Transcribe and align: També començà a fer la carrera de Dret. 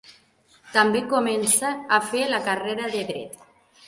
També 0.77 1.01
començà 1.11 1.69
a 1.97 1.99
fer 2.13 2.23
la 2.31 2.39
carrera 2.47 2.89
de 2.97 3.05
Dret. 3.11 3.37